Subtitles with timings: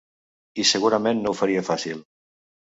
[0.63, 2.05] I segurament no ho faria fàcil.